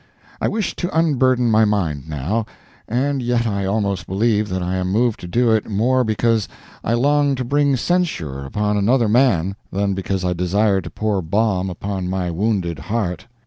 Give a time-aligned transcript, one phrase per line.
[0.41, 2.47] I wish to unburden my mind now,
[2.87, 6.47] and yet I almost believe that I am moved to do it more because
[6.83, 11.69] I long to bring censure upon another man than because I desire to pour balm
[11.69, 13.27] upon my wounded heart.